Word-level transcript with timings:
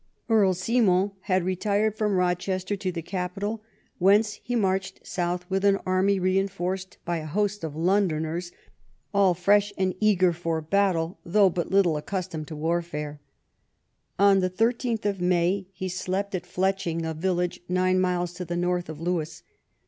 Earl 0.29 0.55
Simon 0.55 1.11
had 1.25 1.43
retired 1.43 1.95
from 1.95 2.15
Rochester 2.15 2.75
to 2.75 2.91
the 2.91 3.03
capital, 3.03 3.61
whence 3.99 4.39
he 4.43 4.55
marched 4.55 5.05
south 5.05 5.47
with 5.47 5.63
an 5.63 5.77
army 5.85 6.19
reinforced 6.19 6.97
by 7.05 7.17
a 7.17 7.27
host 7.27 7.63
of 7.63 7.75
Londoners, 7.75 8.51
all 9.13 9.35
fresh 9.35 9.71
and 9.77 9.93
eager 9.99 10.33
for 10.33 10.59
battle, 10.59 11.19
though 11.23 11.51
but 11.51 11.69
little 11.69 11.97
accustomed 11.97 12.47
to 12.47 12.55
warfare. 12.55 13.19
On 14.17 14.41
13th 14.41 15.19
May 15.19 15.67
he 15.71 15.87
slept 15.87 16.33
at 16.33 16.45
Fletching, 16.47 17.05
a 17.07 17.13
village 17.13 17.59
nine 17.69 17.99
miles 17.99 18.33
to 18.33 18.43
the 18.43 18.57
north 18.57 18.89
of 18.89 18.99
Lewes. 18.99 19.43